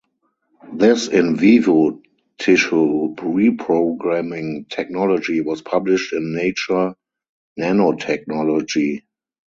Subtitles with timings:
[0.73, 2.01] This in vivo
[2.39, 6.95] tissue reprogramming technology was published in Nature
[7.59, 9.03] Nanotechnology.